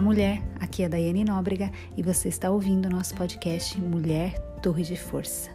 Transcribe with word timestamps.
Olá, 0.00 0.06
mulher. 0.06 0.42
Aqui 0.58 0.82
é 0.82 0.86
a 0.86 0.88
Daiane 0.88 1.24
Nóbrega 1.24 1.70
e 1.94 2.02
você 2.02 2.28
está 2.30 2.50
ouvindo 2.50 2.86
o 2.86 2.90
nosso 2.90 3.14
podcast 3.14 3.78
Mulher 3.78 4.32
Torre 4.62 4.82
de 4.82 4.96
Força. 4.96 5.50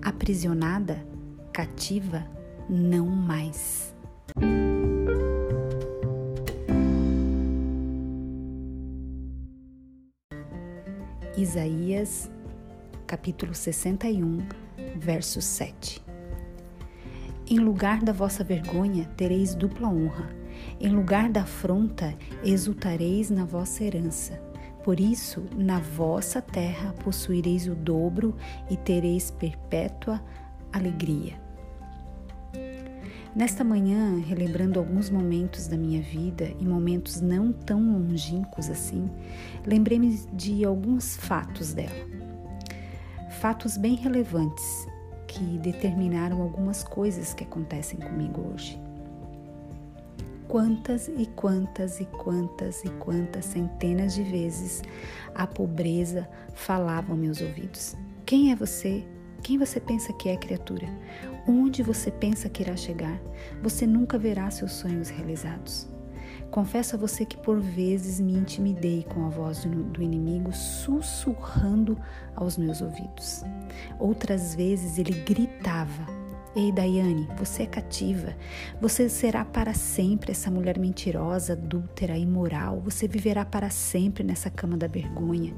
Aprisionada, 0.00 1.04
cativa, 1.52 2.24
não 2.70 3.06
mais. 3.06 3.92
Isaías, 11.36 12.30
capítulo 13.04 13.52
61, 13.52 14.46
verso 14.96 15.42
7. 15.42 16.00
Em 17.50 17.58
lugar 17.58 18.00
da 18.00 18.12
vossa 18.12 18.44
vergonha 18.44 19.06
tereis 19.16 19.56
dupla 19.56 19.88
honra 19.88 20.45
em 20.80 20.88
lugar 20.88 21.28
da 21.30 21.42
afronta, 21.42 22.14
exultareis 22.44 23.30
na 23.30 23.44
vossa 23.44 23.84
herança. 23.84 24.40
Por 24.84 25.00
isso, 25.00 25.44
na 25.56 25.80
vossa 25.80 26.40
terra 26.40 26.94
possuireis 27.02 27.66
o 27.66 27.74
dobro 27.74 28.36
e 28.70 28.76
tereis 28.76 29.30
perpétua 29.30 30.22
alegria. 30.72 31.34
Nesta 33.34 33.62
manhã, 33.62 34.18
relembrando 34.26 34.78
alguns 34.78 35.10
momentos 35.10 35.66
da 35.66 35.76
minha 35.76 36.00
vida 36.00 36.54
e 36.58 36.64
momentos 36.64 37.20
não 37.20 37.52
tão 37.52 37.80
longínquos 37.98 38.70
assim, 38.70 39.10
lembrei-me 39.66 40.16
de 40.32 40.64
alguns 40.64 41.16
fatos 41.16 41.74
dela. 41.74 42.06
Fatos 43.40 43.76
bem 43.76 43.94
relevantes 43.94 44.86
que 45.26 45.58
determinaram 45.58 46.40
algumas 46.40 46.82
coisas 46.82 47.34
que 47.34 47.44
acontecem 47.44 47.98
comigo 47.98 48.52
hoje. 48.54 48.85
Quantas 50.48 51.08
e 51.08 51.26
quantas 51.26 52.00
e 52.00 52.04
quantas 52.04 52.84
e 52.84 52.88
quantas 52.90 53.44
centenas 53.46 54.14
de 54.14 54.22
vezes 54.22 54.80
a 55.34 55.44
pobreza 55.44 56.28
falava 56.54 57.12
aos 57.12 57.18
meus 57.18 57.40
ouvidos: 57.40 57.96
Quem 58.24 58.52
é 58.52 58.56
você? 58.56 59.04
Quem 59.42 59.58
você 59.58 59.80
pensa 59.80 60.12
que 60.12 60.28
é, 60.28 60.36
criatura? 60.36 60.86
Onde 61.48 61.82
você 61.82 62.10
pensa 62.10 62.48
que 62.48 62.62
irá 62.62 62.76
chegar? 62.76 63.20
Você 63.62 63.86
nunca 63.86 64.18
verá 64.18 64.50
seus 64.50 64.72
sonhos 64.72 65.08
realizados. 65.08 65.88
Confesso 66.50 66.94
a 66.94 66.98
você 66.98 67.24
que 67.24 67.36
por 67.36 67.60
vezes 67.60 68.20
me 68.20 68.32
intimidei 68.32 69.04
com 69.04 69.26
a 69.26 69.28
voz 69.28 69.64
do 69.64 70.02
inimigo 70.02 70.52
sussurrando 70.52 71.98
aos 72.34 72.56
meus 72.56 72.80
ouvidos. 72.80 73.42
Outras 73.98 74.54
vezes 74.54 74.98
ele 74.98 75.12
gritava 75.24 76.15
Ei, 76.56 76.72
Daiane, 76.72 77.28
você 77.36 77.64
é 77.64 77.66
cativa. 77.66 78.34
Você 78.80 79.10
será 79.10 79.44
para 79.44 79.74
sempre 79.74 80.32
essa 80.32 80.50
mulher 80.50 80.78
mentirosa, 80.78 81.52
adúltera, 81.52 82.16
imoral. 82.16 82.80
Você 82.80 83.06
viverá 83.06 83.44
para 83.44 83.68
sempre 83.68 84.24
nessa 84.24 84.48
cama 84.48 84.74
da 84.74 84.86
vergonha. 84.86 85.54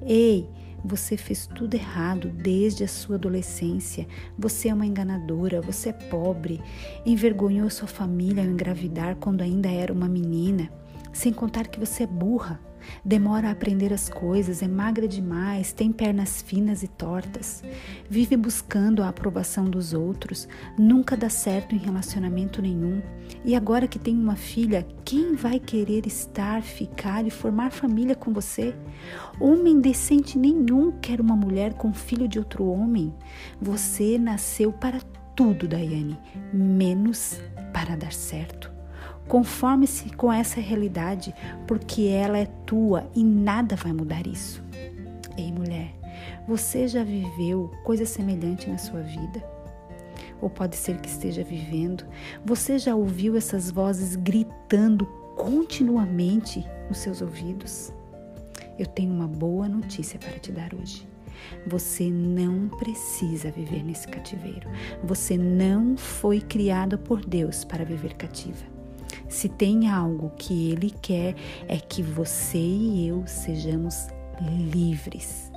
Ei, 0.00 0.48
você 0.84 1.16
fez 1.16 1.48
tudo 1.48 1.74
errado 1.74 2.28
desde 2.28 2.84
a 2.84 2.88
sua 2.88 3.16
adolescência. 3.16 4.06
Você 4.38 4.68
é 4.68 4.74
uma 4.74 4.86
enganadora, 4.86 5.60
você 5.60 5.88
é 5.88 5.92
pobre, 5.92 6.62
envergonhou 7.04 7.68
sua 7.68 7.88
família 7.88 8.44
ao 8.44 8.48
engravidar 8.48 9.16
quando 9.16 9.42
ainda 9.42 9.68
era 9.68 9.92
uma 9.92 10.08
menina. 10.08 10.70
Sem 11.12 11.32
contar 11.32 11.66
que 11.68 11.80
você 11.80 12.04
é 12.04 12.06
burra, 12.06 12.60
demora 13.04 13.48
a 13.48 13.52
aprender 13.52 13.92
as 13.92 14.08
coisas, 14.08 14.62
é 14.62 14.68
magra 14.68 15.08
demais, 15.08 15.72
tem 15.72 15.92
pernas 15.92 16.42
finas 16.42 16.82
e 16.82 16.88
tortas, 16.88 17.62
vive 18.08 18.36
buscando 18.36 19.02
a 19.02 19.08
aprovação 19.08 19.64
dos 19.64 19.92
outros, 19.92 20.48
nunca 20.78 21.16
dá 21.16 21.28
certo 21.28 21.74
em 21.74 21.78
relacionamento 21.78 22.62
nenhum. 22.62 23.02
E 23.44 23.54
agora 23.54 23.86
que 23.86 23.98
tem 23.98 24.16
uma 24.16 24.36
filha, 24.36 24.86
quem 25.04 25.34
vai 25.34 25.58
querer 25.58 26.06
estar, 26.06 26.62
ficar 26.62 27.26
e 27.26 27.30
formar 27.30 27.70
família 27.70 28.14
com 28.14 28.32
você? 28.32 28.74
Homem 29.40 29.80
decente 29.80 30.38
nenhum 30.38 30.92
quer 31.00 31.20
uma 31.20 31.36
mulher 31.36 31.74
com 31.74 31.92
filho 31.92 32.28
de 32.28 32.38
outro 32.38 32.66
homem. 32.66 33.14
Você 33.60 34.18
nasceu 34.18 34.72
para 34.72 35.00
tudo, 35.34 35.68
Daiane, 35.68 36.18
menos 36.52 37.40
para 37.72 37.96
dar 37.96 38.12
certo. 38.12 38.77
Conforme-se 39.28 40.10
com 40.16 40.32
essa 40.32 40.60
realidade, 40.60 41.34
porque 41.66 42.06
ela 42.06 42.38
é 42.38 42.46
tua 42.64 43.08
e 43.14 43.22
nada 43.22 43.76
vai 43.76 43.92
mudar 43.92 44.26
isso. 44.26 44.62
Ei, 45.36 45.52
mulher, 45.52 45.94
você 46.46 46.88
já 46.88 47.04
viveu 47.04 47.70
coisa 47.84 48.06
semelhante 48.06 48.68
na 48.68 48.78
sua 48.78 49.00
vida? 49.02 49.44
Ou 50.40 50.48
pode 50.48 50.76
ser 50.76 50.98
que 50.98 51.08
esteja 51.08 51.44
vivendo? 51.44 52.04
Você 52.44 52.78
já 52.78 52.94
ouviu 52.94 53.36
essas 53.36 53.70
vozes 53.70 54.16
gritando 54.16 55.04
continuamente 55.36 56.64
nos 56.88 56.98
seus 56.98 57.20
ouvidos? 57.20 57.92
Eu 58.78 58.86
tenho 58.86 59.12
uma 59.12 59.26
boa 59.26 59.68
notícia 59.68 60.18
para 60.18 60.38
te 60.38 60.52
dar 60.52 60.72
hoje. 60.72 61.06
Você 61.66 62.10
não 62.10 62.68
precisa 62.68 63.50
viver 63.50 63.84
nesse 63.84 64.08
cativeiro. 64.08 64.68
Você 65.04 65.36
não 65.36 65.96
foi 65.96 66.40
criada 66.40 66.96
por 66.96 67.24
Deus 67.24 67.64
para 67.64 67.84
viver 67.84 68.14
cativa. 68.14 68.77
Se 69.28 69.48
tem 69.48 69.88
algo 69.90 70.30
que 70.36 70.70
Ele 70.70 70.90
quer, 70.90 71.34
é 71.68 71.76
que 71.76 72.02
você 72.02 72.58
e 72.58 73.08
eu 73.08 73.26
sejamos 73.26 74.08
livres. 74.40 75.52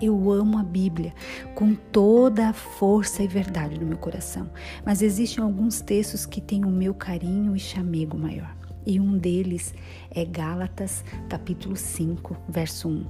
Eu 0.00 0.30
amo 0.32 0.58
a 0.58 0.64
Bíblia 0.64 1.14
com 1.54 1.74
toda 1.74 2.48
a 2.48 2.52
força 2.52 3.22
e 3.22 3.28
verdade 3.28 3.78
do 3.78 3.86
meu 3.86 3.96
coração, 3.96 4.50
mas 4.84 5.00
existem 5.00 5.42
alguns 5.42 5.80
textos 5.80 6.26
que 6.26 6.40
têm 6.40 6.64
o 6.64 6.70
meu 6.70 6.92
carinho 6.92 7.54
e 7.54 7.60
chamego 7.60 8.18
maior. 8.18 8.54
E 8.84 8.98
um 8.98 9.16
deles 9.16 9.72
é 10.10 10.24
Gálatas, 10.24 11.04
capítulo 11.28 11.76
5, 11.76 12.36
verso 12.48 12.88
1. 12.88 13.06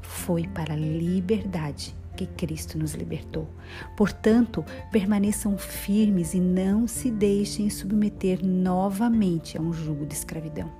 Foi 0.00 0.48
para 0.48 0.74
a 0.74 0.76
liberdade 0.76 1.94
que 2.16 2.26
Cristo 2.26 2.78
nos 2.78 2.94
libertou. 2.94 3.48
Portanto, 3.96 4.64
permaneçam 4.90 5.56
firmes 5.56 6.34
e 6.34 6.40
não 6.40 6.86
se 6.86 7.10
deixem 7.10 7.70
submeter 7.70 8.44
novamente 8.44 9.56
a 9.56 9.60
um 9.60 9.72
jugo 9.72 10.06
de 10.06 10.14
escravidão. 10.14 10.70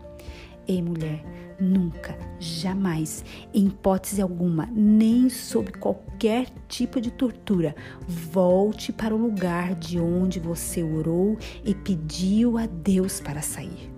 Ei, 0.68 0.80
mulher, 0.80 1.24
nunca, 1.58 2.16
jamais, 2.38 3.24
em 3.52 3.66
hipótese 3.66 4.22
alguma, 4.22 4.66
nem 4.72 5.28
sob 5.28 5.72
qualquer 5.72 6.46
tipo 6.68 7.00
de 7.00 7.10
tortura, 7.10 7.74
volte 8.06 8.92
para 8.92 9.14
o 9.14 9.18
lugar 9.18 9.74
de 9.74 9.98
onde 9.98 10.38
você 10.38 10.82
orou 10.82 11.36
e 11.64 11.74
pediu 11.74 12.58
a 12.58 12.66
Deus 12.66 13.20
para 13.20 13.42
sair. 13.42 13.90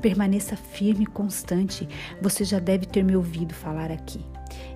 Permaneça 0.00 0.56
firme 0.56 1.04
e 1.04 1.06
constante. 1.06 1.88
Você 2.20 2.44
já 2.44 2.58
deve 2.58 2.86
ter 2.86 3.02
me 3.02 3.16
ouvido 3.16 3.54
falar 3.54 3.90
aqui. 3.90 4.24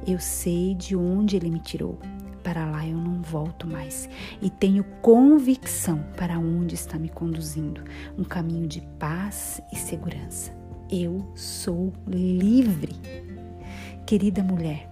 Eu 0.06 0.18
sei 0.18 0.74
de 0.74 0.96
onde 0.96 1.36
ele 1.36 1.50
me 1.50 1.60
tirou. 1.60 1.98
Para 2.42 2.64
lá 2.64 2.86
eu 2.86 2.96
não 2.96 3.20
volto 3.22 3.66
mais 3.66 4.08
e 4.40 4.48
tenho 4.48 4.84
convicção 5.02 6.04
para 6.16 6.38
onde 6.38 6.74
está 6.74 6.96
me 6.98 7.08
conduzindo 7.08 7.82
um 8.16 8.22
caminho 8.22 8.68
de 8.68 8.80
paz 8.98 9.60
e 9.72 9.76
segurança. 9.76 10.52
Eu 10.90 11.26
sou 11.34 11.92
livre. 12.06 12.94
Querida 14.06 14.44
mulher, 14.44 14.88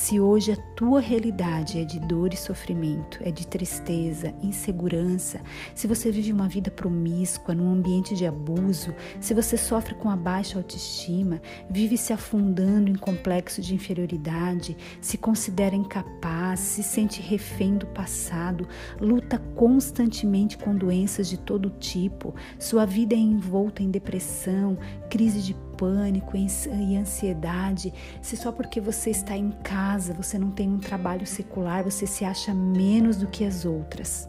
se 0.00 0.18
hoje 0.18 0.50
a 0.52 0.56
tua 0.56 0.98
realidade 0.98 1.78
é 1.78 1.84
de 1.84 2.00
dor 2.00 2.32
e 2.32 2.36
sofrimento, 2.36 3.20
é 3.22 3.30
de 3.30 3.46
tristeza, 3.46 4.34
insegurança, 4.42 5.42
se 5.74 5.86
você 5.86 6.10
vive 6.10 6.32
uma 6.32 6.48
vida 6.48 6.70
promíscua, 6.70 7.54
num 7.54 7.70
ambiente 7.70 8.16
de 8.16 8.24
abuso, 8.24 8.94
se 9.20 9.34
você 9.34 9.58
sofre 9.58 9.94
com 9.94 10.08
a 10.08 10.16
baixa 10.16 10.56
autoestima, 10.56 11.42
vive 11.68 11.98
se 11.98 12.14
afundando 12.14 12.88
em 12.88 12.94
complexo 12.94 13.60
de 13.60 13.74
inferioridade, 13.74 14.74
se 15.02 15.18
considera 15.18 15.76
incapaz, 15.76 16.60
se 16.60 16.82
sente 16.82 17.20
refém 17.20 17.76
do 17.76 17.86
passado, 17.88 18.66
luta 18.98 19.36
constantemente 19.54 20.56
com 20.56 20.74
doenças 20.74 21.28
de 21.28 21.38
todo 21.38 21.68
tipo, 21.78 22.34
sua 22.58 22.86
vida 22.86 23.14
é 23.14 23.18
envolta 23.18 23.82
em 23.82 23.90
depressão, 23.90 24.78
crise 25.10 25.42
de 25.42 25.54
pânico 25.80 26.36
e 26.36 26.94
ansiedade, 26.94 27.90
se 28.20 28.36
só 28.36 28.52
porque 28.52 28.82
você 28.82 29.08
está 29.08 29.34
em 29.34 29.50
casa, 29.50 30.12
você 30.12 30.38
não 30.38 30.50
tem 30.50 30.68
um 30.68 30.78
trabalho 30.78 31.26
secular, 31.26 31.82
você 31.82 32.06
se 32.06 32.22
acha 32.22 32.52
menos 32.52 33.16
do 33.16 33.26
que 33.26 33.46
as 33.46 33.64
outras. 33.64 34.28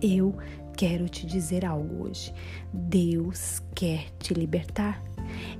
Eu 0.00 0.34
quero 0.74 1.10
te 1.10 1.26
dizer 1.26 1.66
algo 1.66 2.06
hoje. 2.06 2.32
Deus 2.72 3.62
quer 3.74 4.06
te 4.18 4.32
libertar. 4.32 5.02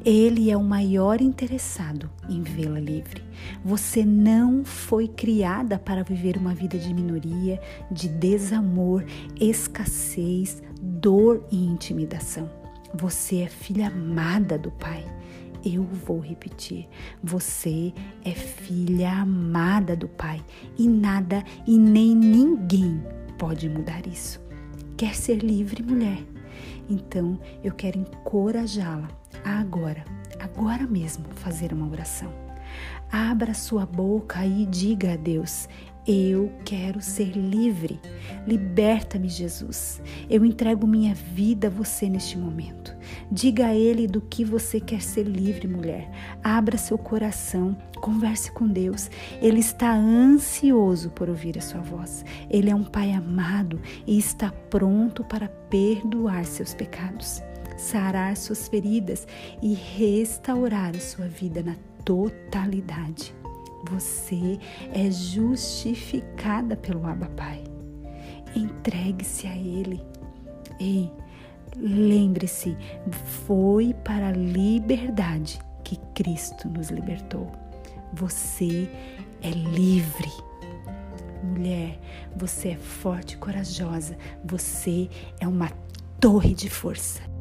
Ele 0.03 0.51
é 0.51 0.57
o 0.57 0.65
maior 0.65 1.21
interessado 1.21 2.11
em 2.29 2.43
vê-la 2.43 2.81
livre. 2.81 3.23
Você 3.63 4.03
não 4.03 4.65
foi 4.65 5.09
criada 5.09 5.79
para 5.79 6.03
viver 6.03 6.39
uma 6.39 6.55
vida 6.55 6.79
de 6.79 6.93
minoria, 6.93 7.61
de 7.91 8.09
desamor, 8.09 9.05
escassez, 9.39 10.63
dor 10.81 11.45
e 11.51 11.67
intimidação. 11.67 12.64
Você 12.95 13.43
é 13.43 13.49
filha 13.49 13.89
amada 13.89 14.57
do 14.57 14.71
Pai. 14.71 15.05
Eu 15.65 15.83
vou 15.83 16.21
repetir. 16.21 16.89
Você 17.23 17.93
é 18.25 18.31
filha 18.31 19.11
amada 19.11 19.97
do 19.97 20.09
Pai 20.09 20.41
e 20.79 20.89
nada 20.89 21.43
e 21.67 21.77
nem 21.77 22.15
ninguém 22.15 23.03
pode 23.37 23.69
mudar 23.69 24.07
isso. 24.07 24.41
Quer 24.97 25.15
ser 25.15 25.39
livre, 25.39 25.83
mulher? 25.83 26.25
Então 26.89 27.39
eu 27.65 27.73
quero 27.73 27.99
encorajá-la 27.99 29.09
agora, 29.45 30.05
agora 30.39 30.87
mesmo, 30.87 31.25
fazer 31.35 31.73
uma 31.73 31.91
oração. 31.91 32.33
Abra 33.11 33.55
sua 33.55 33.85
boca 33.85 34.47
e 34.47 34.67
diga 34.67 35.15
a 35.15 35.17
Deus: 35.17 35.69
eu 36.07 36.53
quero 36.65 37.01
ser 37.01 37.33
livre. 37.33 37.99
Liberta-me, 38.47 39.29
Jesus. 39.29 40.03
Eu 40.29 40.45
entrego 40.45 40.87
minha 40.87 41.15
vida 41.15 41.69
a 41.69 41.71
você 41.71 42.09
neste 42.09 42.37
momento. 42.37 42.95
Diga 43.31 43.69
a 43.69 43.75
Ele 43.75 44.07
do 44.07 44.21
que 44.21 44.45
você 44.45 44.81
quer 44.81 45.01
ser 45.01 45.25
livre, 45.25 45.67
mulher. 45.67 46.11
Abra 46.43 46.77
seu 46.77 46.99
coração, 46.99 47.77
converse 48.01 48.53
com 48.53 48.69
Deus. 48.69 49.11
Ele 49.41 49.61
está 49.61 49.95
ansioso 49.95 51.11
por 51.11 51.29
ouvir 51.29 51.59
a 51.59 51.63
sua 51.63 51.81
voz. 51.81 52.25
Ele 52.51 52.71
é 52.71 52.75
um 52.75 52.85
Pai 52.85 53.13
amado 53.13 53.81
e 54.07 54.19
está 54.19 54.51
pronto 54.51 55.25
para 55.25 55.49
perdoar 55.49 56.45
seus 56.45 56.75
pecados, 56.75 57.43
sarar 57.77 58.37
suas 58.37 58.69
feridas 58.69 59.27
e 59.63 59.75
restaurar 59.75 60.95
a 60.95 61.01
sua 61.01 61.27
vida 61.27 61.63
na 61.63 61.77
totalidade. 62.05 63.35
Você 63.91 64.59
é 64.93 65.11
justificada 65.11 66.77
pelo 66.77 67.07
Abba 67.07 67.29
Pai. 67.37 67.63
Entregue-se 68.55 69.47
a 69.47 69.57
Ele. 69.57 70.01
Ei, 70.81 71.11
lembre-se, 71.77 72.77
foi 73.47 73.95
para 74.05 74.29
a 74.29 74.33
liberdade 74.33 75.59
que 75.83 75.97
Cristo 76.15 76.69
nos 76.69 76.89
libertou. 76.89 77.51
Você 78.13 78.89
é 79.43 79.51
livre. 79.51 80.33
Mulher, 81.43 81.99
você 82.35 82.71
é 82.71 82.77
forte 82.77 83.35
e 83.35 83.37
corajosa. 83.37 84.17
Você 84.45 85.11
é 85.39 85.47
uma 85.47 85.71
torre 86.19 86.55
de 86.55 86.71
força. 86.71 87.34